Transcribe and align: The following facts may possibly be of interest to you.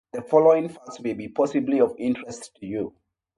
The 0.13 0.23
following 0.23 0.69
facts 0.69 0.99
may 0.99 1.27
possibly 1.27 1.75
be 1.75 1.81
of 1.81 1.93
interest 1.99 2.55
to 2.55 2.65
you. 2.65 2.95